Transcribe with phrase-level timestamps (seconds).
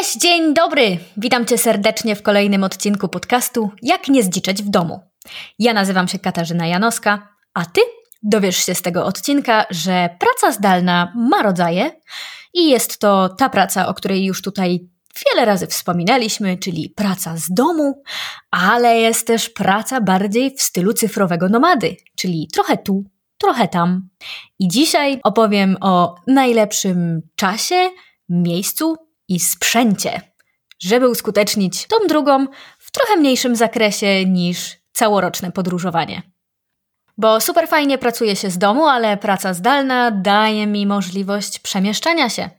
[0.00, 0.98] Cześć, dzień dobry!
[1.16, 5.00] Witam Cię serdecznie w kolejnym odcinku podcastu Jak nie zdziczeć w domu.
[5.58, 7.80] Ja nazywam się Katarzyna Janowska, a Ty
[8.22, 11.90] dowiesz się z tego odcinka, że praca zdalna ma rodzaje
[12.54, 14.88] i jest to ta praca, o której już tutaj
[15.26, 18.02] wiele razy wspominaliśmy, czyli praca z domu,
[18.50, 23.04] ale jest też praca bardziej w stylu cyfrowego nomady, czyli trochę tu,
[23.38, 24.08] trochę tam.
[24.58, 27.90] I dzisiaj opowiem o najlepszym czasie,
[28.28, 30.20] miejscu i sprzęcie,
[30.80, 32.46] żeby uskutecznić tą drugą
[32.78, 36.22] w trochę mniejszym zakresie niż całoroczne podróżowanie.
[37.18, 42.50] Bo super fajnie pracuje się z domu, ale praca zdalna daje mi możliwość przemieszczania się.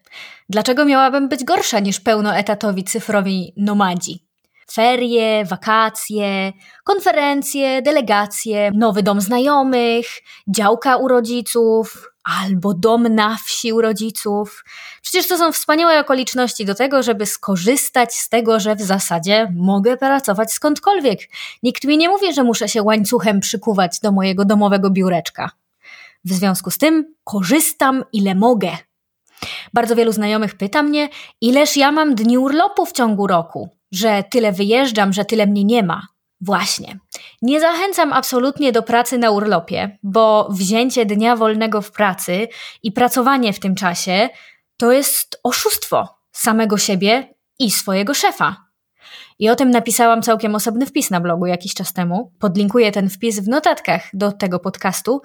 [0.49, 4.30] Dlaczego miałabym być gorsza niż pełnoetatowi cyfrowi nomadzi?
[4.73, 6.53] Ferie, wakacje,
[6.83, 10.07] konferencje, delegacje, nowy dom znajomych,
[10.47, 14.63] działka u rodziców, albo dom na wsi u rodziców.
[15.01, 19.97] Przecież to są wspaniałe okoliczności do tego, żeby skorzystać z tego, że w zasadzie mogę
[19.97, 21.19] pracować skądkolwiek.
[21.63, 25.51] Nikt mi nie mówi, że muszę się łańcuchem przykuwać do mojego domowego biureczka.
[26.25, 28.77] W związku z tym korzystam ile mogę.
[29.73, 31.09] Bardzo wielu znajomych pyta mnie,
[31.41, 35.83] ileż ja mam dni urlopu w ciągu roku, że tyle wyjeżdżam, że tyle mnie nie
[35.83, 36.07] ma.
[36.41, 36.99] Właśnie.
[37.41, 42.47] Nie zachęcam absolutnie do pracy na urlopie, bo wzięcie dnia wolnego w pracy
[42.83, 44.29] i pracowanie w tym czasie
[44.77, 48.71] to jest oszustwo samego siebie i swojego szefa.
[49.39, 52.31] I o tym napisałam całkiem osobny wpis na blogu jakiś czas temu.
[52.39, 55.21] Podlinkuję ten wpis w notatkach do tego podcastu.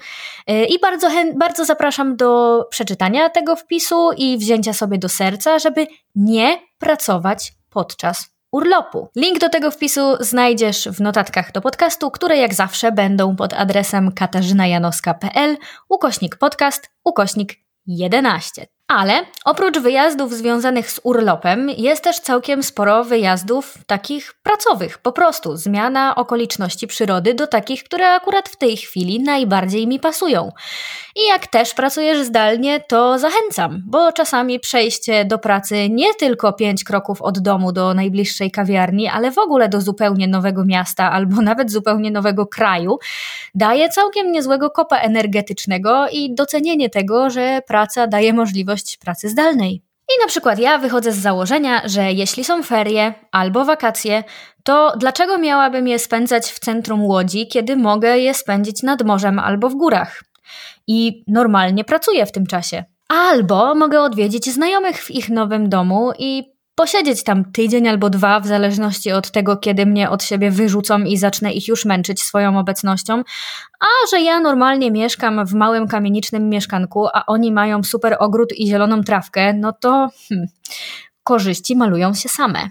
[0.50, 5.87] Y, I bardzo, bardzo zapraszam do przeczytania tego wpisu i wzięcia sobie do serca, żeby
[6.14, 9.09] nie pracować podczas urlopu.
[9.17, 14.12] Link do tego wpisu znajdziesz w notatkach do podcastu, które jak zawsze będą pod adresem
[14.12, 15.57] katarzynajanowska.pl
[15.89, 17.55] ukośnik podcast ukośnik
[17.87, 18.67] 11.
[18.89, 25.56] Ale oprócz wyjazdów związanych z urlopem, jest też całkiem sporo wyjazdów takich pracowych, po prostu
[25.56, 30.53] zmiana okoliczności przyrody do takich, które akurat w tej chwili najbardziej mi pasują.
[31.16, 36.84] I jak też pracujesz zdalnie, to zachęcam, bo czasami przejście do pracy nie tylko pięć
[36.84, 41.71] kroków od domu do najbliższej kawiarni, ale w ogóle do zupełnie nowego miasta albo nawet
[41.72, 42.99] zupełnie nowego kraju
[43.55, 49.82] daje całkiem niezłego kopa energetycznego i docenienie tego, że praca daje możliwość pracy zdalnej.
[50.16, 54.25] I na przykład ja wychodzę z założenia, że jeśli są ferie albo wakacje,
[54.64, 59.69] to dlaczego miałabym je spędzać w centrum Łodzi, kiedy mogę je spędzić nad morzem albo
[59.69, 60.22] w górach?
[60.87, 62.84] i normalnie pracuję w tym czasie.
[63.09, 68.47] Albo mogę odwiedzić znajomych w ich nowym domu i posiedzieć tam tydzień albo dwa, w
[68.47, 73.22] zależności od tego, kiedy mnie od siebie wyrzucą i zacznę ich już męczyć swoją obecnością,
[73.81, 78.66] a że ja normalnie mieszkam w małym kamienicznym mieszkanku, a oni mają super ogród i
[78.66, 80.47] zieloną trawkę, no to hmm,
[81.22, 82.69] korzyści malują się same.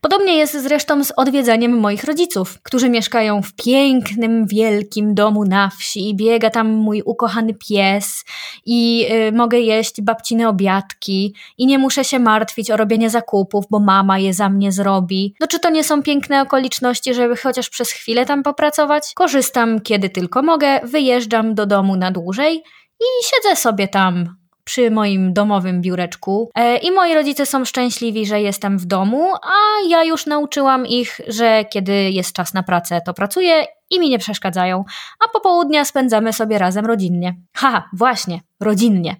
[0.00, 6.08] Podobnie jest zresztą z odwiedzeniem moich rodziców, którzy mieszkają w pięknym, wielkim domu na wsi
[6.08, 8.24] i biega tam mój ukochany pies
[8.66, 13.80] i y, mogę jeść babcine obiadki i nie muszę się martwić o robienie zakupów, bo
[13.80, 15.34] mama je za mnie zrobi.
[15.40, 19.12] No czy to nie są piękne okoliczności, żeby chociaż przez chwilę tam popracować?
[19.14, 22.62] Korzystam kiedy tylko mogę, wyjeżdżam do domu na dłużej
[23.00, 26.50] i siedzę sobie tam przy moim domowym biureczku.
[26.54, 31.20] E, I moi rodzice są szczęśliwi, że jestem w domu, a ja już nauczyłam ich,
[31.28, 34.84] że kiedy jest czas na pracę, to pracuję i mi nie przeszkadzają,
[35.24, 37.36] a popołudnia spędzamy sobie razem rodzinnie.
[37.54, 39.16] Haha, właśnie, rodzinnie.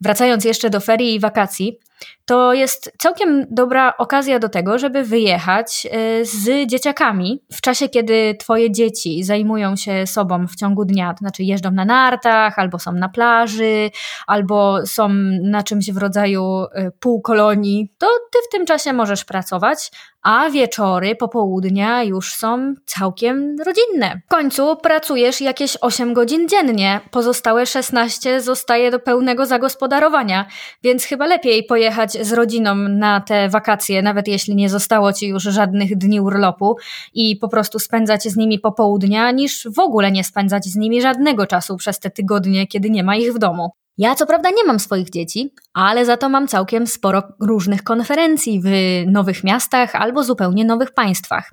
[0.00, 1.78] Wracając jeszcze do ferii i wakacji,
[2.24, 5.86] to jest całkiem dobra okazja do tego, żeby wyjechać
[6.20, 11.18] y, z dzieciakami w czasie, kiedy twoje dzieci zajmują się sobą w ciągu dnia, to
[11.18, 13.90] znaczy jeżdżą na nartach, albo są na plaży,
[14.26, 15.08] albo są
[15.42, 19.90] na czymś w rodzaju y, półkolonii, to ty w tym czasie możesz pracować,
[20.22, 24.20] a wieczory, popołudnia już są całkiem rodzinne.
[24.26, 30.46] W końcu pracujesz jakieś 8 godzin dziennie, pozostałe 16 zostaje do pełnego zagospodarowania,
[30.82, 35.42] więc chyba lepiej pojechać z rodziną na te wakacje, nawet jeśli nie zostało ci już
[35.42, 36.76] żadnych dni urlopu
[37.14, 41.46] i po prostu spędzać z nimi popołudnia, niż w ogóle nie spędzać z nimi żadnego
[41.46, 43.81] czasu przez te tygodnie, kiedy nie ma ich w domu.
[43.98, 48.60] Ja co prawda nie mam swoich dzieci, ale za to mam całkiem sporo różnych konferencji
[48.64, 48.68] w
[49.06, 51.52] nowych miastach albo zupełnie nowych państwach.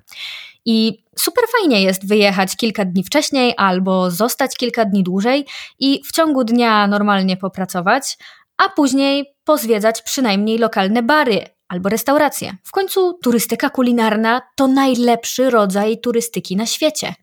[0.64, 5.46] I super fajnie jest wyjechać kilka dni wcześniej albo zostać kilka dni dłużej
[5.78, 8.18] i w ciągu dnia normalnie popracować,
[8.56, 12.56] a później pozwiedzać przynajmniej lokalne bary albo restauracje.
[12.64, 17.14] W końcu turystyka kulinarna to najlepszy rodzaj turystyki na świecie.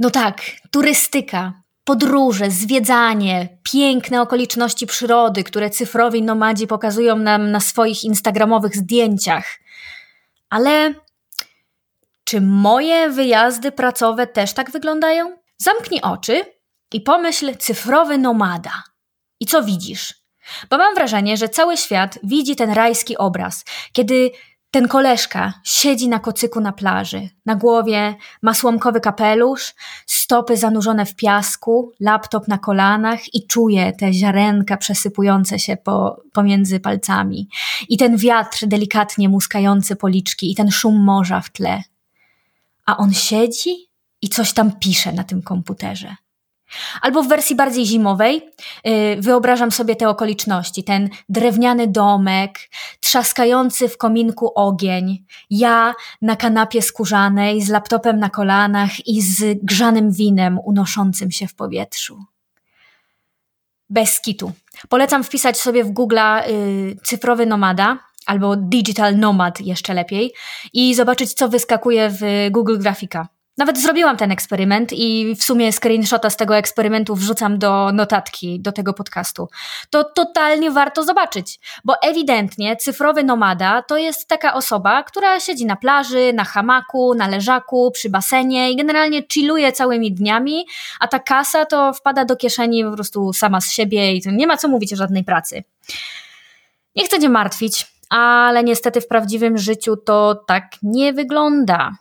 [0.00, 1.62] No tak, turystyka.
[1.88, 9.58] Podróże, zwiedzanie, piękne okoliczności przyrody, które cyfrowi nomadzi pokazują nam na swoich instagramowych zdjęciach.
[10.50, 10.94] Ale
[12.24, 15.36] czy moje wyjazdy pracowe też tak wyglądają?
[15.58, 16.44] Zamknij oczy
[16.92, 18.82] i pomyśl cyfrowy nomada.
[19.40, 20.14] I co widzisz?
[20.70, 24.30] Bo mam wrażenie, że cały świat widzi ten rajski obraz, kiedy
[24.70, 27.28] ten koleżka siedzi na kocyku na plaży.
[27.46, 29.74] Na głowie ma słomkowy kapelusz,
[30.06, 36.80] stopy zanurzone w piasku, laptop na kolanach i czuje te ziarenka przesypujące się po, pomiędzy
[36.80, 37.48] palcami.
[37.88, 41.82] I ten wiatr delikatnie muskający policzki i ten szum morza w tle.
[42.86, 43.88] A on siedzi
[44.22, 46.16] i coś tam pisze na tym komputerze.
[47.02, 48.50] Albo w wersji bardziej zimowej
[48.84, 50.84] yy, wyobrażam sobie te okoliczności.
[50.84, 52.58] Ten drewniany domek,
[53.00, 60.12] trzaskający w kominku ogień, ja na kanapie skórzanej z laptopem na kolanach i z grzanym
[60.12, 62.24] winem unoszącym się w powietrzu.
[63.90, 64.52] Bez kitu.
[64.88, 66.18] Polecam wpisać sobie w Google
[66.48, 70.34] yy, cyfrowy nomada albo digital nomad jeszcze lepiej
[70.72, 73.28] i zobaczyć co wyskakuje w Google Grafika.
[73.58, 78.72] Nawet zrobiłam ten eksperyment i w sumie screenshota z tego eksperymentu wrzucam do notatki do
[78.72, 79.48] tego podcastu.
[79.90, 85.76] To totalnie warto zobaczyć, bo ewidentnie cyfrowy nomada to jest taka osoba, która siedzi na
[85.76, 90.66] plaży, na hamaku, na leżaku, przy basenie i generalnie chilluje całymi dniami,
[91.00, 94.56] a ta kasa to wpada do kieszeni po prostu sama z siebie i nie ma
[94.56, 95.64] co mówić o żadnej pracy.
[96.96, 101.92] Nie chcę cię martwić, ale niestety w prawdziwym życiu to tak nie wygląda.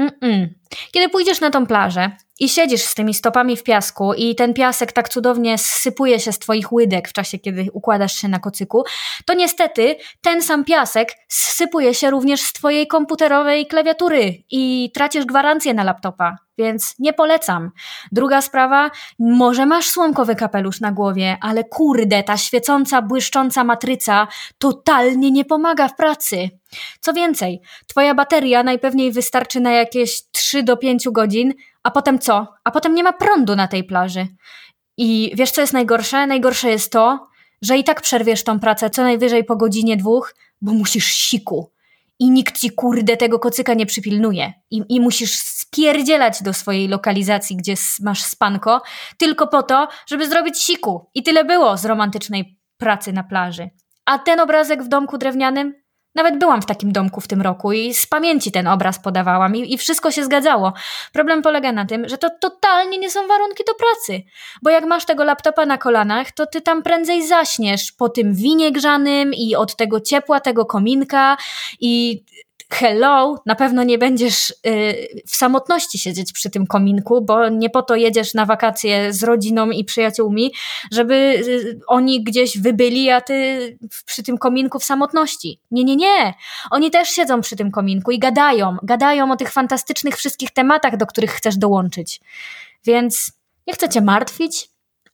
[0.00, 0.46] Mm-mm.
[0.92, 2.10] Kiedy pójdziesz na tą plażę
[2.40, 6.38] i siedzisz z tymi stopami w piasku i ten piasek tak cudownie sypuje się z
[6.38, 8.84] twoich łydek w czasie, kiedy układasz się na kocyku,
[9.24, 15.74] to niestety ten sam piasek sypuje się również z twojej komputerowej klawiatury i tracisz gwarancję
[15.74, 17.70] na laptopa, więc nie polecam.
[18.12, 24.28] Druga sprawa, może masz słomkowy kapelusz na głowie, ale kurde, ta świecąca, błyszcząca matryca
[24.58, 26.50] totalnie nie pomaga w pracy.
[27.00, 31.52] Co więcej, twoja bateria najpewniej wystarczy na jakieś 3 do 5 godzin,
[31.82, 32.54] a potem co?
[32.64, 34.26] A potem nie ma prądu na tej plaży.
[34.96, 36.26] I wiesz, co jest najgorsze?
[36.26, 37.26] Najgorsze jest to,
[37.62, 41.70] że i tak przerwiesz tą pracę co najwyżej po godzinie dwóch, bo musisz siku.
[42.18, 44.52] I nikt ci kurde tego kocyka nie przypilnuje.
[44.70, 48.82] I, I musisz spierdzielać do swojej lokalizacji, gdzie masz spanko,
[49.18, 51.10] tylko po to, żeby zrobić siku.
[51.14, 53.70] I tyle było z romantycznej pracy na plaży.
[54.04, 55.74] A ten obrazek w domku drewnianym
[56.14, 59.74] nawet byłam w takim domku w tym roku i z pamięci ten obraz podawałam i,
[59.74, 60.72] i, wszystko się zgadzało.
[61.12, 64.22] Problem polega na tym, że to totalnie nie są warunki do pracy.
[64.62, 68.72] Bo jak masz tego laptopa na kolanach, to ty tam prędzej zaśniesz po tym winie
[68.72, 71.36] grzanym i od tego ciepła tego kominka
[71.80, 72.24] i
[72.74, 74.54] hello, na pewno nie będziesz y,
[75.26, 79.70] w samotności siedzieć przy tym kominku, bo nie po to jedziesz na wakacje z rodziną
[79.70, 80.52] i przyjaciółmi,
[80.92, 85.60] żeby y, oni gdzieś wybyli, a ty przy tym kominku w samotności.
[85.70, 86.34] Nie, nie, nie.
[86.70, 91.06] Oni też siedzą przy tym kominku i gadają, gadają o tych fantastycznych wszystkich tematach, do
[91.06, 92.20] których chcesz dołączyć.
[92.84, 93.32] Więc
[93.66, 94.68] nie chcę cię martwić,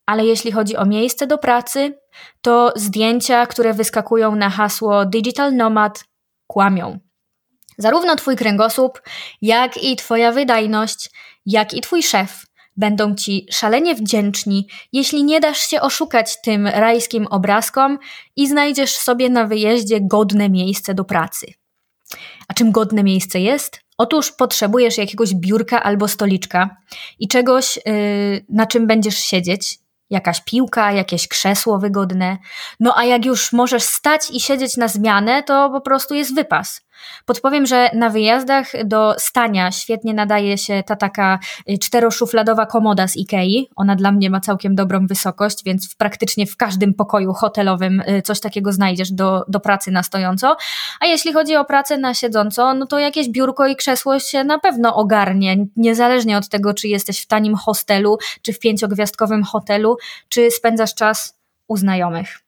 [0.06, 1.98] ale jeśli chodzi o miejsce do pracy,
[2.42, 6.04] to zdjęcia, które wyskakują na hasło Digital Nomad,
[6.46, 7.09] kłamią.
[7.80, 9.02] Zarówno Twój kręgosłup,
[9.42, 11.10] jak i Twoja wydajność,
[11.46, 12.46] jak i Twój szef
[12.76, 17.98] będą Ci szalenie wdzięczni, jeśli nie dasz się oszukać tym rajskim obrazkom
[18.36, 21.46] i znajdziesz sobie na wyjeździe godne miejsce do pracy.
[22.48, 23.80] A czym godne miejsce jest?
[23.98, 26.76] Otóż potrzebujesz jakiegoś biurka albo stoliczka
[27.18, 29.78] i czegoś, yy, na czym będziesz siedzieć,
[30.10, 32.38] jakaś piłka, jakieś krzesło wygodne.
[32.80, 36.80] No a jak już możesz stać i siedzieć na zmianę, to po prostu jest wypas.
[37.26, 41.38] Podpowiem, że na wyjazdach do stania świetnie nadaje się ta taka
[41.70, 43.68] y, czteroszufladowa komoda z Ikei.
[43.76, 48.40] Ona dla mnie ma całkiem dobrą wysokość, więc praktycznie w każdym pokoju hotelowym y, coś
[48.40, 50.56] takiego znajdziesz do, do pracy na stojąco.
[51.00, 54.58] A jeśli chodzi o pracę na siedząco, no to jakieś biurko i krzesło się na
[54.58, 59.96] pewno ogarnie, niezależnie od tego, czy jesteś w tanim hostelu, czy w pięciogwiazdkowym hotelu,
[60.28, 61.38] czy spędzasz czas
[61.68, 62.40] u znajomych.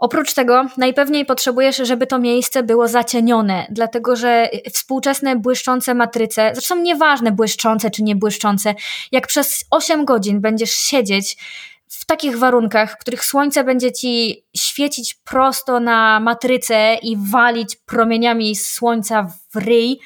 [0.00, 6.76] Oprócz tego najpewniej potrzebujesz, żeby to miejsce było zacienione, dlatego że współczesne błyszczące matryce, zresztą
[6.76, 8.74] nieważne błyszczące czy nie błyszczące,
[9.12, 11.36] jak przez 8 godzin będziesz siedzieć
[11.88, 18.56] w takich warunkach, w których słońce będzie ci świecić prosto na matrycę i walić promieniami
[18.56, 20.00] słońca w ryj,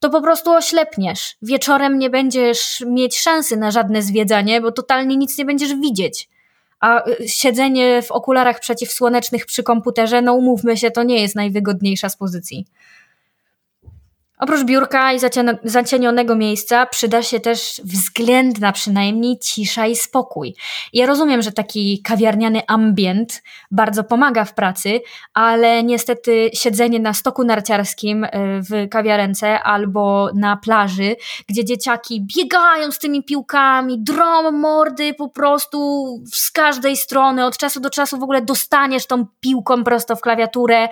[0.00, 1.36] to po prostu oślepniesz.
[1.42, 6.28] Wieczorem nie będziesz mieć szansy na żadne zwiedzanie, bo totalnie nic nie będziesz widzieć.
[6.80, 12.08] A y, siedzenie w okularach przeciwsłonecznych przy komputerze, no umówmy się, to nie jest najwygodniejsza
[12.08, 12.66] z pozycji.
[14.38, 15.18] Oprócz biurka i
[15.64, 20.54] zacienionego miejsca przyda się też względna przynajmniej cisza i spokój.
[20.92, 25.00] Ja rozumiem, że taki kawiarniany ambient bardzo pomaga w pracy,
[25.34, 28.30] ale niestety siedzenie na stoku narciarskim y,
[28.70, 31.16] w kawiarence albo na plaży,
[31.48, 37.80] gdzie dzieciaki biegają z tymi piłkami, drą mordy po prostu z każdej strony, od czasu
[37.80, 40.88] do czasu w ogóle dostaniesz tą piłką prosto w klawiaturę,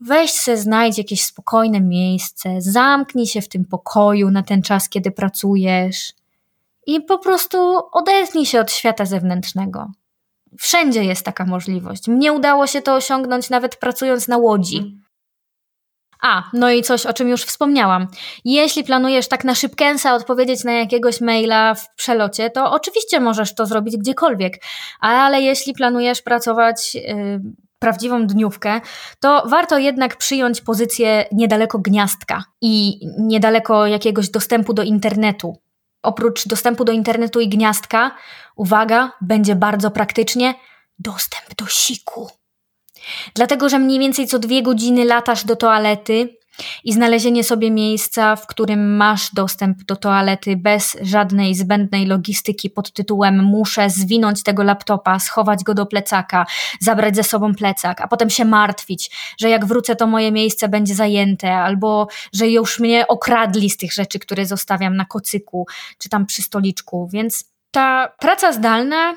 [0.00, 5.10] Weź se znajdź jakieś spokojne miejsce, zamknij się w tym pokoju na ten czas, kiedy
[5.10, 6.12] pracujesz
[6.86, 9.90] i po prostu odetnij się od świata zewnętrznego.
[10.58, 12.08] Wszędzie jest taka możliwość.
[12.08, 14.98] Mnie udało się to osiągnąć nawet pracując na łodzi.
[16.22, 18.08] A, no i coś, o czym już wspomniałam.
[18.44, 23.66] Jeśli planujesz tak na szybkęsa odpowiedzieć na jakiegoś maila w przelocie, to oczywiście możesz to
[23.66, 24.62] zrobić gdziekolwiek,
[25.00, 27.40] ale jeśli planujesz pracować yy,
[27.78, 28.80] prawdziwą dniówkę,
[29.20, 35.56] to warto jednak przyjąć pozycję niedaleko gniazdka i niedaleko jakiegoś dostępu do internetu.
[36.02, 38.10] Oprócz dostępu do internetu i gniazdka,
[38.56, 40.54] uwaga, będzie bardzo praktycznie
[40.98, 42.28] dostęp do siku.
[43.34, 46.37] Dlatego, że mniej więcej co dwie godziny latasz do toalety,
[46.84, 52.92] i znalezienie sobie miejsca, w którym masz dostęp do toalety bez żadnej zbędnej logistyki pod
[52.92, 56.46] tytułem muszę zwinąć tego laptopa, schować go do plecaka,
[56.80, 59.10] zabrać ze sobą plecak, a potem się martwić,
[59.40, 63.92] że jak wrócę to moje miejsce będzie zajęte, albo że już mnie okradli z tych
[63.92, 65.66] rzeczy, które zostawiam na kocyku
[65.98, 67.08] czy tam przy stoliczku.
[67.12, 69.14] Więc ta praca zdalna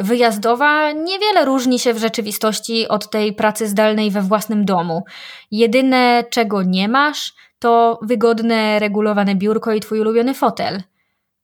[0.00, 5.04] wyjazdowa niewiele różni się w rzeczywistości od tej pracy zdalnej we własnym domu.
[5.50, 10.82] Jedyne, czego nie masz, to wygodne, regulowane biurko i twój ulubiony fotel.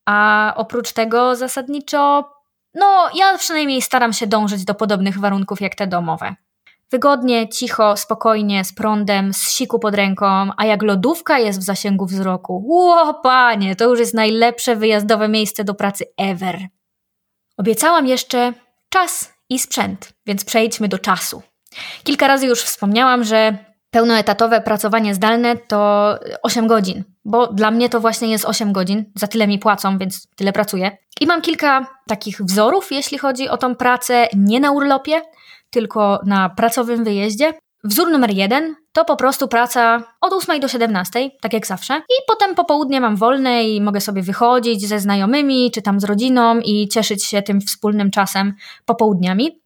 [0.07, 2.31] A oprócz tego zasadniczo,
[2.75, 6.35] no, ja przynajmniej staram się dążyć do podobnych warunków jak te domowe.
[6.91, 12.07] Wygodnie, cicho, spokojnie, z prądem, z siku pod ręką, a jak lodówka jest w zasięgu
[12.07, 16.59] wzroku, ło panie, to już jest najlepsze wyjazdowe miejsce do pracy ever.
[17.59, 18.53] Obiecałam jeszcze
[18.89, 21.43] czas i sprzęt, więc przejdźmy do czasu.
[22.05, 23.59] Kilka razy już wspomniałam, że
[23.91, 29.27] pełnoetatowe pracowanie zdalne to 8 godzin, bo dla mnie to właśnie jest 8 godzin, za
[29.27, 30.99] tyle mi płacą, więc tyle pracuję.
[31.21, 35.23] I mam kilka takich wzorów, jeśli chodzi o tą pracę nie na urlopie,
[35.71, 37.55] tylko na pracowym wyjeździe.
[37.85, 41.95] Wzór numer jeden to po prostu praca od 8 do 17, tak jak zawsze.
[41.97, 46.61] I potem popołudnie mam wolne i mogę sobie wychodzić ze znajomymi, czy tam z rodziną
[46.61, 49.61] i cieszyć się tym wspólnym czasem popołudniami.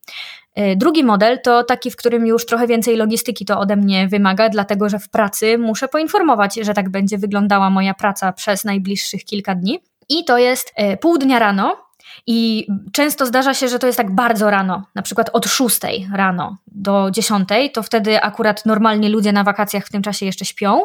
[0.58, 4.48] Y, drugi model to taki, w którym już trochę więcej logistyki to ode mnie wymaga,
[4.48, 9.54] dlatego że w pracy muszę poinformować, że tak będzie wyglądała moja praca przez najbliższych kilka
[9.54, 9.80] dni.
[10.08, 11.87] I to jest y, pół dnia rano,
[12.26, 15.80] i często zdarza się, że to jest tak bardzo rano, na przykład od 6
[16.14, 20.80] rano do 10, to wtedy akurat normalnie ludzie na wakacjach w tym czasie jeszcze śpią.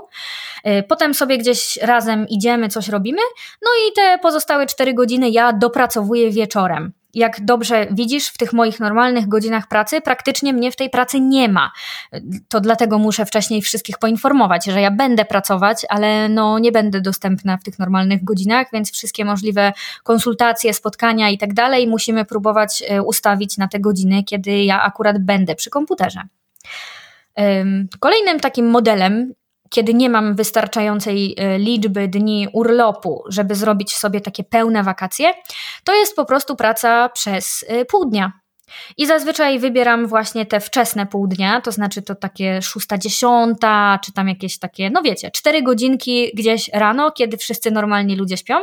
[0.68, 3.22] Y, potem sobie gdzieś razem idziemy, coś robimy,
[3.62, 8.80] no i te pozostałe 4 godziny ja dopracowuję wieczorem jak dobrze widzisz, w tych moich
[8.80, 11.72] normalnych godzinach pracy praktycznie mnie w tej pracy nie ma.
[12.50, 17.58] To dlatego muszę wcześniej wszystkich poinformować, że ja będę pracować, ale no nie będę dostępna
[17.58, 23.02] w tych normalnych godzinach, więc wszystkie możliwe konsultacje, spotkania i tak dalej musimy próbować e,
[23.02, 26.22] ustawić na te godziny, kiedy ja akurat będę przy komputerze.
[28.00, 29.34] Kolejnym takim modelem
[29.74, 35.34] kiedy nie mam wystarczającej e, liczby dni urlopu, żeby zrobić sobie takie pełne wakacje,
[35.84, 38.43] to jest po prostu praca przez e, pół dnia.
[38.98, 44.28] I zazwyczaj wybieram właśnie te wczesne półdnia, to znaczy to takie szósta, dziesiąta, czy tam
[44.28, 48.60] jakieś takie, no wiecie, cztery godzinki gdzieś rano, kiedy wszyscy normalni ludzie śpią.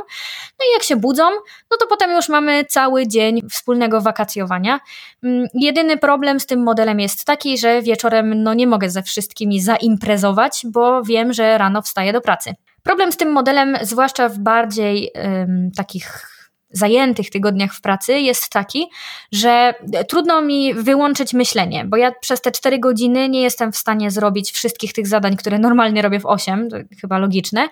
[0.59, 1.31] No i jak się budzą,
[1.71, 4.81] no to potem już mamy cały dzień wspólnego wakacjowania.
[5.25, 9.61] Mm, jedyny problem z tym modelem jest taki, że wieczorem no nie mogę ze wszystkimi
[9.61, 12.55] zaimprezować, bo wiem, że rano wstaję do pracy.
[12.83, 16.40] Problem z tym modelem, zwłaszcza w bardziej ym, takich
[16.71, 18.87] zajętych tygodniach w pracy jest taki,
[19.33, 19.75] że
[20.09, 24.53] trudno mi wyłączyć myślenie, bo ja przez te 4 godziny nie jestem w stanie zrobić
[24.53, 27.69] wszystkich tych zadań, które normalnie robię w 8, to chyba logiczne.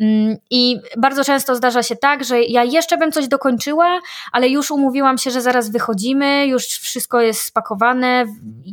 [0.00, 4.00] Mm, I bardzo często zdarza się tak, że ja jeszcze bym coś dokończyła,
[4.32, 8.26] ale już umówiłam się, że zaraz wychodzimy, już wszystko jest spakowane,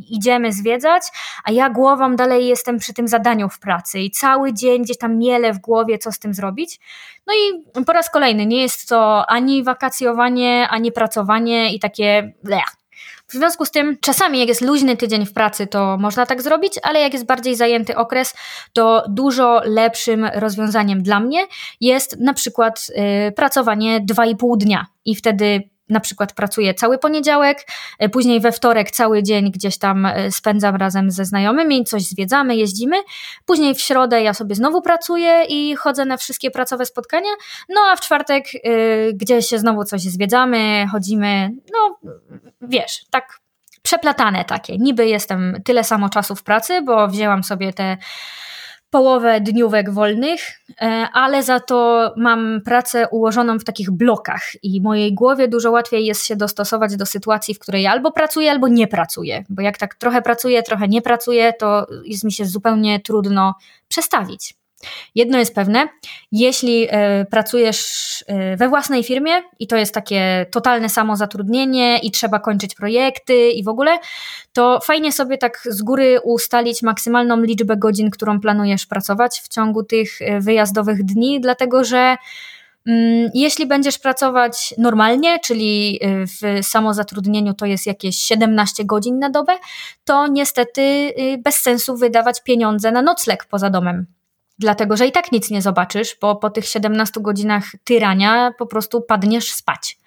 [0.10, 1.03] idziemy zwiedzać,
[1.44, 5.17] a ja głową dalej jestem przy tym zadaniu w pracy i cały dzień gdzieś tam
[5.17, 6.79] miele w głowie, co z tym zrobić.
[7.27, 12.66] No i po raz kolejny nie jest to ani wakacjowanie, ani pracowanie i takie blech.
[13.28, 16.74] W związku z tym, czasami jak jest luźny tydzień w pracy, to można tak zrobić,
[16.84, 18.34] ale jak jest bardziej zajęty okres,
[18.74, 21.46] to dużo lepszym rozwiązaniem dla mnie
[21.82, 22.88] jest na przykład
[23.28, 27.68] y, pracowanie 2,5 dnia i wtedy na przykład pracuję cały poniedziałek,
[28.00, 32.56] e, później we wtorek cały dzień gdzieś tam e, spędzam razem ze znajomymi, coś zwiedzamy,
[32.56, 32.96] jeździmy,
[33.46, 37.30] później w środę ja sobie znowu pracuję i chodzę na wszystkie pracowe spotkania,
[37.70, 42.00] no a w czwartek y, gdzieś się znowu coś zwiedzamy, chodzimy, no
[42.62, 43.39] wiesz, tak
[43.82, 44.77] przeplatane takie.
[44.77, 47.98] Niby jestem tyle samo czasu w pracy, bo wzięłam sobie te
[48.96, 50.42] połowę dniówek wolnych,
[50.82, 56.06] e, ale za to mam pracę ułożoną w takich blokach i mojej głowie dużo łatwiej
[56.06, 59.44] jest się dostosować do sytuacji, w której albo pracuję, albo nie pracuję.
[59.50, 63.56] Bo jak tak trochę pracuję, trochę nie pracuję, to jest mi się zupełnie trudno
[63.88, 64.56] przestawić.
[65.15, 65.88] Jedno jest pewne,
[66.32, 66.89] jeśli y,
[67.32, 73.50] pracujesz y, we własnej firmie i to jest takie totalne samozatrudnienie i trzeba kończyć projekty
[73.50, 73.98] i w ogóle,
[74.54, 79.84] to fajnie sobie tak z góry ustalić maksymalną liczbę godzin, którą planujesz pracować w ciągu
[79.84, 82.18] tych e, wyjazdowych dni, dlatego że
[82.88, 89.54] mm, jeśli będziesz pracować normalnie, czyli w samozatrudnieniu to jest jakieś 17 godzin na dobę,
[90.04, 91.13] to niestety
[91.44, 94.15] bez sensu wydawać pieniądze na nocleg poza domem
[94.60, 99.02] dlatego że i tak nic nie zobaczysz, bo po tych 17 godzinach tyrania po prostu
[99.02, 99.98] padniesz spać.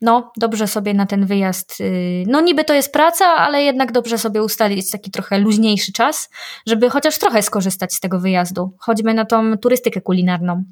[0.00, 4.18] No, dobrze sobie na ten wyjazd, y, no niby to jest praca, ale jednak dobrze
[4.18, 6.30] sobie ustalić taki trochę luźniejszy czas,
[6.66, 8.72] żeby chociaż trochę skorzystać z tego wyjazdu.
[8.78, 10.64] Chodźmy na tą turystykę kulinarną.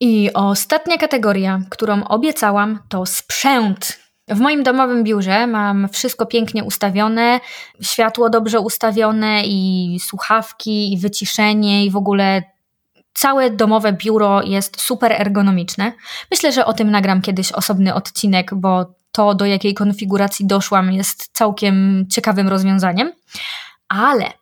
[0.00, 4.09] I ostatnia kategoria, którą obiecałam, to sprzęt.
[4.30, 7.40] W moim domowym biurze mam wszystko pięknie ustawione,
[7.82, 12.42] światło dobrze ustawione i słuchawki, i wyciszenie, i w ogóle
[13.12, 15.92] całe domowe biuro jest super ergonomiczne.
[16.30, 21.30] Myślę, że o tym nagram kiedyś osobny odcinek, bo to, do jakiej konfiguracji doszłam, jest
[21.32, 23.12] całkiem ciekawym rozwiązaniem.
[23.88, 24.32] Ale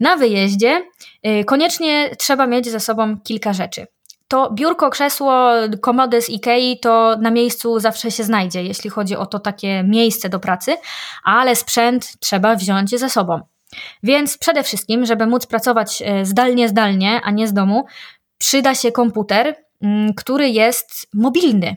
[0.00, 0.82] na wyjeździe
[1.26, 3.86] y, koniecznie trzeba mieć ze sobą kilka rzeczy
[4.28, 9.26] to biurko, krzesło, komody z Ikei to na miejscu zawsze się znajdzie, jeśli chodzi o
[9.26, 10.76] to takie miejsce do pracy,
[11.24, 13.40] ale sprzęt trzeba wziąć ze sobą.
[14.02, 17.86] Więc przede wszystkim, żeby móc pracować e, zdalnie, zdalnie, a nie z domu,
[18.38, 21.76] przyda się komputer, mm, który jest mobilny.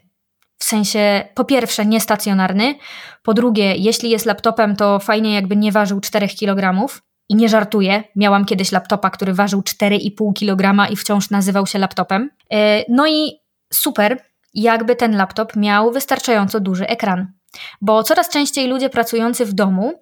[0.58, 2.76] W sensie, po pierwsze, niestacjonarny,
[3.24, 6.88] po drugie, jeśli jest laptopem, to fajnie jakby nie ważył 4 kg,
[7.30, 12.30] i nie żartuję, miałam kiedyś laptopa, który ważył 4,5 kg i wciąż nazywał się laptopem.
[12.52, 13.32] E, no i
[13.74, 14.22] super,
[14.54, 17.28] jakby ten laptop miał wystarczająco duży ekran.
[17.82, 19.94] Bo coraz częściej ludzie pracujący w domu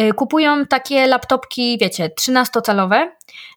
[0.00, 3.08] y, kupują takie laptopki, wiecie, 13-calowe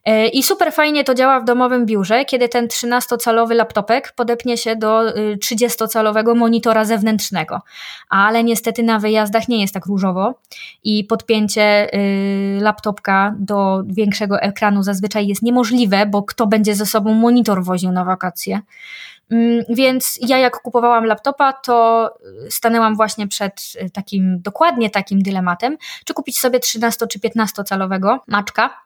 [0.08, 4.76] y, i super fajnie to działa w domowym biurze, kiedy ten 13-calowy laptopek podepnie się
[4.76, 5.02] do
[5.44, 7.60] 30-calowego y, monitora zewnętrznego.
[8.08, 10.34] Ale niestety na wyjazdach nie jest tak różowo
[10.84, 11.88] i podpięcie
[12.60, 18.04] laptopka do większego ekranu zazwyczaj jest niemożliwe, bo kto będzie ze sobą monitor woził na
[18.04, 18.60] wakacje.
[19.30, 22.10] Mm, więc ja jak kupowałam laptopa, to
[22.50, 28.20] stanęłam właśnie przed y, takim, dokładnie takim dylematem, czy kupić sobie 13 czy 15 calowego
[28.26, 28.84] maczka.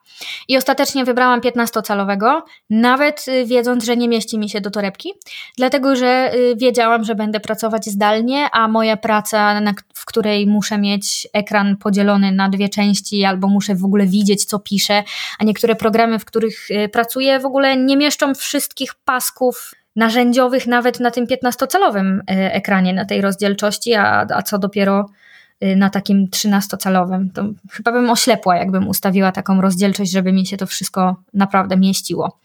[0.49, 5.13] I ostatecznie wybrałam 15 calowego, nawet y, wiedząc, że nie mieści mi się do torebki,
[5.57, 9.61] dlatego że y, wiedziałam, że będę pracować zdalnie, a moja praca,
[9.95, 14.59] w której muszę mieć ekran podzielony na dwie części, albo muszę w ogóle widzieć, co
[14.59, 15.03] piszę,
[15.39, 21.11] a niektóre programy, w których pracuję, w ogóle nie mieszczą wszystkich pasków narzędziowych nawet na
[21.11, 25.07] tym 15-calowym e, ekranie, na tej rozdzielczości, a, a co dopiero
[25.61, 27.33] e, na takim 13-calowym.
[27.35, 32.39] To chyba bym oślepła, jakbym ustawiła taką rozdzielczość, żeby mi się to wszystko naprawdę mieściło.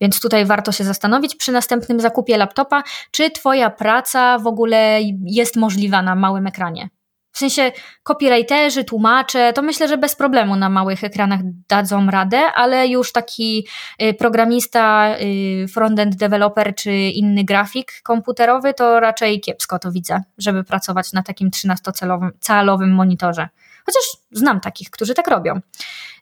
[0.00, 5.56] Więc tutaj warto się zastanowić przy następnym zakupie laptopa, czy Twoja praca w ogóle jest
[5.56, 6.88] możliwa na małym ekranie.
[7.32, 12.88] W sensie copywriterzy, tłumacze, to myślę, że bez problemu na małych ekranach dadzą radę, ale
[12.88, 13.66] już taki
[14.02, 20.64] y, programista, y, frontend developer czy inny grafik komputerowy to raczej kiepsko to widzę, żeby
[20.64, 23.48] pracować na takim 13-calowym monitorze.
[23.86, 25.60] Chociaż znam takich, którzy tak robią.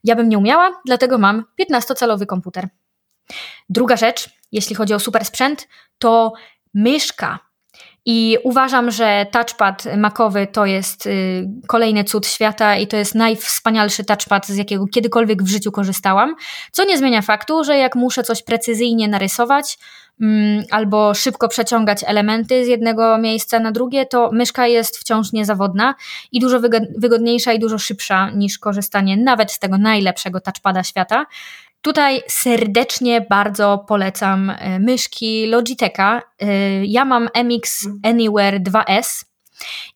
[0.05, 2.69] Ja bym nie umiała, dlatego mam 15-calowy komputer.
[3.69, 5.69] Druga rzecz, jeśli chodzi o super sprzęt,
[5.99, 6.33] to
[6.75, 7.39] myszka
[8.05, 14.05] i uważam, że touchpad makowy to jest y, kolejny cud świata i to jest najwspanialszy
[14.05, 16.35] touchpad, z jakiego kiedykolwiek w życiu korzystałam.
[16.73, 19.79] Co nie zmienia faktu, że jak muszę coś precyzyjnie narysować
[20.21, 25.95] mm, albo szybko przeciągać elementy z jednego miejsca na drugie, to myszka jest wciąż niezawodna
[26.33, 26.61] i dużo
[26.97, 31.27] wygodniejsza i dużo szybsza niż korzystanie nawet z tego najlepszego touchpada świata.
[31.83, 36.23] Tutaj serdecznie bardzo polecam e, myszki Logitecha.
[36.39, 39.25] E, ja mam MX Anywhere 2S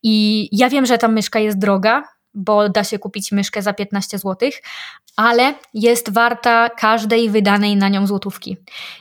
[0.03, 2.03] i ja wiem, że ta myszka jest droga,
[2.35, 4.51] bo da się kupić myszkę za 15 zł,
[5.17, 8.57] ale jest warta każdej wydanej na nią złotówki.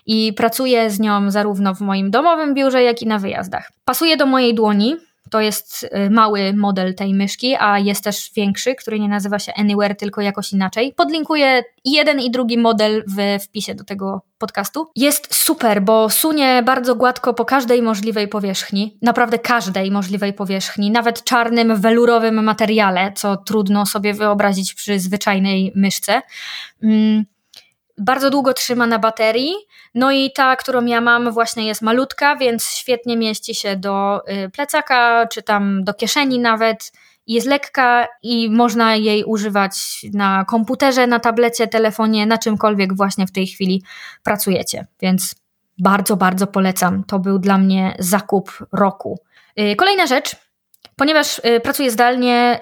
[0.05, 3.71] I pracuję z nią zarówno w moim domowym biurze, jak i na wyjazdach.
[3.85, 4.95] Pasuje do mojej dłoni,
[5.33, 9.53] To jest y, mały model tej myszki, a jest też większy, który nie nazywa się
[9.53, 10.93] Anywhere, tylko jakoś inaczej.
[10.97, 14.87] Podlinkuję jeden i drugi model w wpisie do tego podcastu.
[14.95, 21.23] Jest super, bo sunie bardzo gładko po każdej możliwej powierzchni, naprawdę każdej możliwej powierzchni, nawet
[21.23, 26.21] czarnym, welurowym materiale, co trudno sobie wyobrazić przy zwyczajnej myszce.
[26.83, 27.32] Mm
[28.03, 29.53] bardzo długo trzyma na baterii.
[29.95, 34.49] No i ta, którą ja mam, właśnie jest malutka, więc świetnie mieści się do y,
[34.49, 36.91] plecaka, czy tam do kieszeni nawet.
[37.27, 43.31] Jest lekka i można jej używać na komputerze, na tablecie, telefonie, na czymkolwiek właśnie w
[43.31, 43.83] tej chwili
[44.23, 44.87] pracujecie.
[45.01, 45.35] Więc
[45.77, 47.03] bardzo, bardzo polecam.
[47.03, 49.19] To był dla mnie zakup roku.
[49.59, 50.35] Y, kolejna rzecz,
[50.95, 52.59] ponieważ y, pracuję zdalnie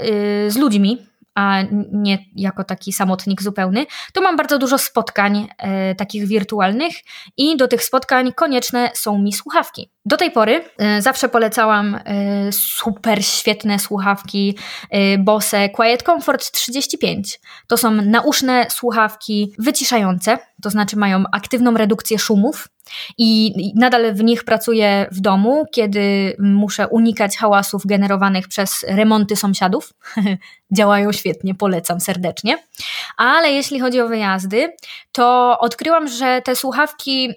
[0.48, 6.28] z ludźmi, a nie jako taki samotnik zupełny, to mam bardzo dużo spotkań e, takich
[6.28, 6.94] wirtualnych
[7.38, 9.92] i do tych spotkań konieczne są mi słuchawki.
[10.06, 14.58] Do tej pory e, zawsze polecałam e, super świetne słuchawki
[14.90, 17.40] e, Bose Quiet Comfort 35.
[17.68, 22.68] To są nauszne słuchawki wyciszające, to znaczy mają aktywną redukcję szumów
[23.18, 29.94] i nadal w nich pracuję w domu, kiedy muszę unikać hałasów generowanych przez remonty sąsiadów.
[30.78, 32.58] Działają świetnie, polecam serdecznie.
[33.18, 34.74] Ale jeśli chodzi o wyjazdy,
[35.12, 37.34] to odkryłam, że te słuchawki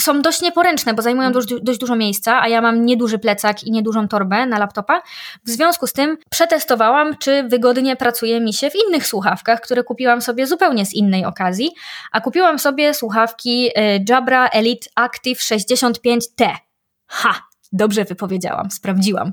[0.00, 3.70] są dość nieporęczne, bo zajmują dość, dość, dużo miejsca, a ja mam nieduży plecak i
[3.70, 5.02] niedużą torbę na laptopa.
[5.44, 10.22] W związku z tym przetestowałam, czy wygodnie pracuje mi się w innych słuchawkach, które kupiłam
[10.22, 11.70] sobie zupełnie z innej okazji,
[12.12, 16.50] a kupiłam sobie słuchawki y, Jabra Elite Active 65T.
[17.06, 17.48] Ha!
[17.72, 19.32] Dobrze wypowiedziałam, sprawdziłam.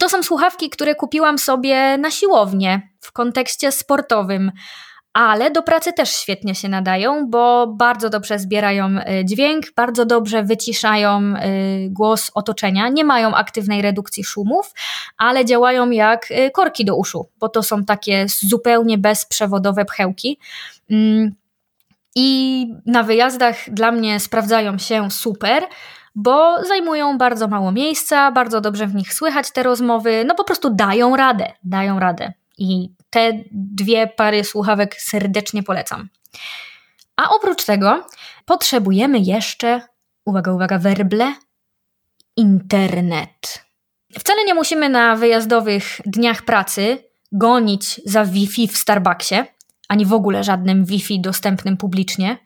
[0.00, 4.52] To są słuchawki, które kupiłam sobie na siłownię w kontekście sportowym
[5.12, 10.42] ale do pracy też świetnie się nadają, bo bardzo dobrze zbierają y, dźwięk, bardzo dobrze
[10.42, 14.74] wyciszają y, głos otoczenia, nie mają aktywnej redukcji szumów,
[15.18, 20.38] ale działają jak y, korki do uszu, bo to są takie zupełnie bezprzewodowe pchełki.
[20.90, 21.34] Mm,
[22.14, 25.64] I na wyjazdach dla mnie sprawdzają się super
[26.14, 30.70] bo zajmują bardzo mało miejsca, bardzo dobrze w nich słychać te rozmowy, no po prostu
[30.70, 32.32] dają radę, dają radę.
[32.58, 36.08] I te dwie pary słuchawek serdecznie polecam.
[37.16, 38.06] A oprócz tego
[38.44, 39.80] potrzebujemy jeszcze,
[40.24, 41.34] uwaga, uwaga, werble,
[42.36, 43.64] internet.
[44.18, 46.98] Wcale nie musimy na wyjazdowych dniach pracy
[47.32, 49.44] gonić za Wi-Fi w Starbucksie,
[49.88, 52.38] ani w ogóle żadnym Wi-Fi dostępnym publicznie,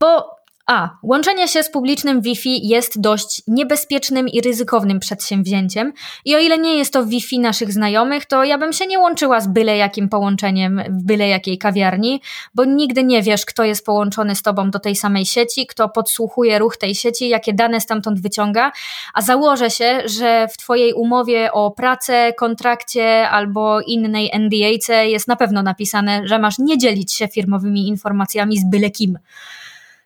[0.00, 0.37] bo
[0.68, 0.98] a.
[1.02, 5.92] Łączenie się z publicznym Wi-Fi jest dość niebezpiecznym i ryzykownym przedsięwzięciem
[6.24, 9.40] i o ile nie jest to Wi-Fi naszych znajomych, to ja bym się nie łączyła
[9.40, 12.20] z byle jakim połączeniem w byle jakiej kawiarni,
[12.54, 16.58] bo nigdy nie wiesz, kto jest połączony z tobą do tej samej sieci, kto podsłuchuje
[16.58, 18.72] ruch tej sieci, jakie dane stamtąd wyciąga,
[19.14, 25.36] a założę się, że w twojej umowie o pracę, kontrakcie albo innej NDA jest na
[25.36, 29.18] pewno napisane, że masz nie dzielić się firmowymi informacjami z byle kim.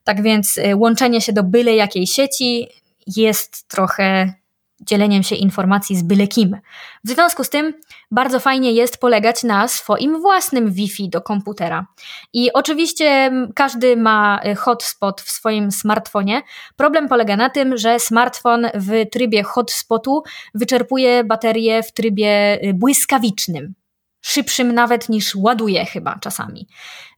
[0.04, 2.68] Tak więc y, łączenie się do byle jakiej sieci
[3.06, 4.34] jest trochę
[4.86, 6.56] dzieleniem się informacji z byle kim.
[7.04, 7.74] W związku z tym
[8.10, 11.86] bardzo fajnie jest polegać na swoim własnym Wi-Fi do komputera.
[12.32, 16.42] I oczywiście każdy ma y, hotspot w swoim smartfonie.
[16.76, 20.22] Problem polega na tym, że smartfon w trybie hotspotu
[20.54, 23.74] wyczerpuje baterię w trybie y, błyskawicznym
[24.22, 26.68] szybszym nawet niż ładuje chyba czasami.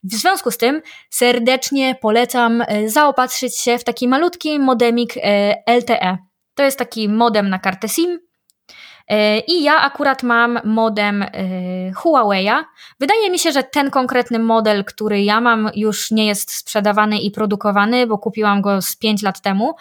[0.04, 6.18] W związku z tym serdecznie polecam e, zaopatrzyć się w taki malutki modemik e, LTE.
[6.54, 8.33] To jest taki modem na kartę SIM, E,
[9.46, 11.28] I ja akurat mam modem e,
[11.92, 12.64] Huawei'a.
[13.00, 17.30] Wydaje mi się, że ten konkretny model, który ja mam, już nie jest sprzedawany i
[17.30, 19.74] produkowany, bo kupiłam go z 5 lat temu,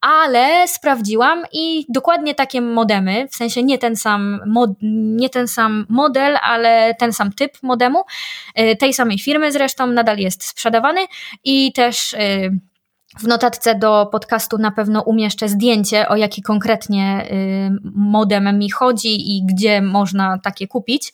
[0.00, 4.70] ale sprawdziłam i dokładnie takie modemy, w sensie nie ten sam, mod,
[5.16, 8.04] nie ten sam model, ale ten sam typ modemu,
[8.54, 11.00] e, tej samej firmy zresztą, nadal jest sprzedawany
[11.44, 12.14] i też
[13.18, 19.36] w notatce do podcastu na pewno umieszczę zdjęcie, o jaki konkretnie y, modem mi chodzi
[19.36, 21.12] i gdzie można takie kupić.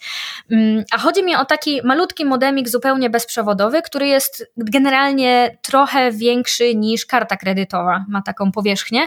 [0.50, 6.74] Mm, a chodzi mi o taki malutki modemik zupełnie bezprzewodowy, który jest generalnie trochę większy
[6.74, 8.04] niż karta kredytowa.
[8.08, 9.06] Ma taką powierzchnię.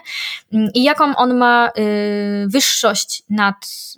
[0.53, 3.55] Mm, I jaką on ma y, wyższość nad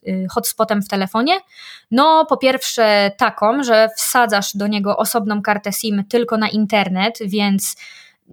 [0.08, 1.34] y, hotspotem w telefonie?
[1.92, 7.76] No, po pierwsze taką, że wsadzasz do niego osobną kartę SIM tylko na internet, więc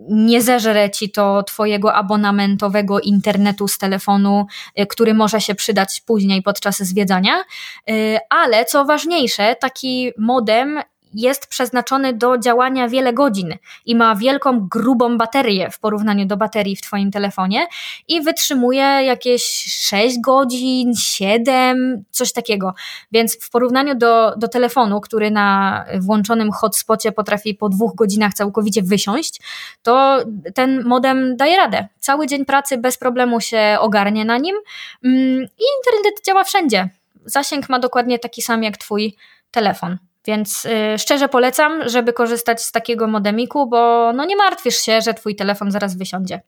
[0.09, 4.47] nie zeżre ci to twojego abonamentowego internetu z telefonu,
[4.81, 7.45] y, który może się przydać później podczas zwiedzania,
[7.91, 10.81] y, ale co ważniejsze, taki modem
[11.15, 13.55] jest przeznaczony do działania wiele godzin
[13.87, 17.67] i ma wielką, grubą baterię w porównaniu do baterii w Twoim telefonie
[18.09, 19.45] i wytrzymuje jakieś
[19.89, 22.75] 6 godzin, 7, coś takiego.
[23.13, 28.83] Więc w porównaniu do, do telefonu, który na włączonym hotspocie potrafi po dwóch godzinach całkowicie
[28.83, 29.41] wysiąść,
[29.83, 30.19] to
[30.55, 31.89] ten modem daje radę.
[32.01, 34.57] Cały dzień pracy bez problemu się ogarnie na nim
[35.05, 36.89] mm, i internet działa wszędzie.
[37.25, 39.17] Zasięg ma dokładnie taki sam jak Twój
[39.51, 39.99] telefon.
[40.27, 45.15] Więc yy, szczerze polecam, żeby korzystać z takiego modemiku, bo no nie martwisz się, że
[45.15, 46.41] Twój telefon zaraz wysiądzie.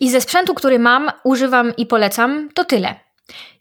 [0.00, 2.94] I ze sprzętu, który mam, używam i polecam, to tyle.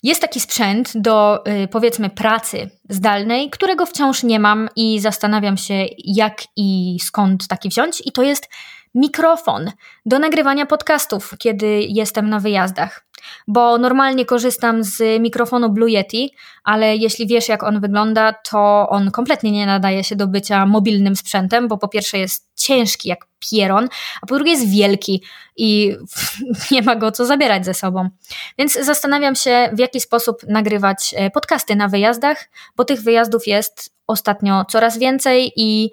[0.04, 5.86] Jest taki sprzęt do yy, powiedzmy pracy zdalnej, którego wciąż nie mam i zastanawiam się,
[5.98, 8.50] jak i skąd taki wziąć, i to jest
[8.96, 9.72] mikrofon
[10.06, 13.06] do nagrywania podcastów, kiedy jestem na wyjazdach.
[13.48, 19.12] Bo normalnie korzystam z mikrofonu Blue Yeti, ale jeśli wiesz, jak on wygląda, to on
[19.12, 23.90] kompletnie nie nadaje się do bycia mobilnym sprzętem, bo po pierwsze jest ciężki jak pieron,
[24.22, 25.24] a po drugie jest wielki
[25.58, 25.98] i
[26.72, 28.10] nie ma go co zabierać ze sobą.
[28.58, 33.94] Więc zastanawiam się, w jaki sposób nagrywać e, podcasty na wyjazdach, bo tych wyjazdów jest
[34.08, 35.92] ostatnio coraz więcej i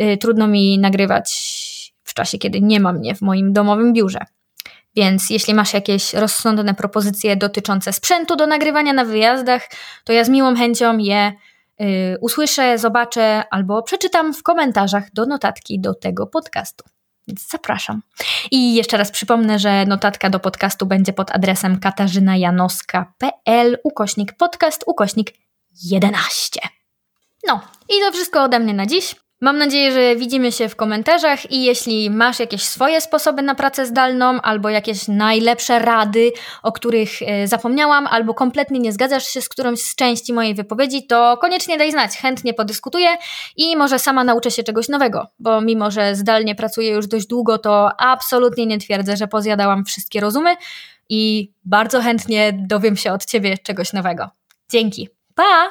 [0.00, 1.66] y, trudno mi nagrywać
[2.06, 4.20] w czasie, kiedy nie ma mnie w moim domowym biurze.
[4.96, 9.70] Więc jeśli masz jakieś rozsądne propozycje dotyczące sprzętu do nagrywania na wyjazdach,
[10.04, 11.32] to ja z miłą chęcią je
[11.80, 16.84] y, usłyszę, zobaczę albo przeczytam w komentarzach do notatki do tego podcastu.
[17.28, 18.02] Więc zapraszam.
[18.50, 25.32] I jeszcze raz przypomnę, że notatka do podcastu będzie pod adresem katarzynajanoska.pl ukośnik podcast ukośnik
[25.84, 26.60] 11.
[27.46, 29.16] No i to wszystko ode mnie na dziś.
[29.40, 33.86] Mam nadzieję, że widzimy się w komentarzach i jeśli masz jakieś swoje sposoby na pracę
[33.86, 39.48] zdalną albo jakieś najlepsze rady, o których e, zapomniałam, albo kompletnie nie zgadzasz się z
[39.48, 43.08] którąś z części mojej wypowiedzi, to koniecznie daj znać, chętnie podyskutuję
[43.56, 47.58] i może sama nauczę się czegoś nowego, bo mimo, że zdalnie pracuję już dość długo,
[47.58, 50.54] to absolutnie nie twierdzę, że pozjadałam wszystkie rozumy
[51.08, 54.30] i bardzo chętnie dowiem się od Ciebie czegoś nowego.
[54.70, 55.08] Dzięki.
[55.34, 55.70] Pa!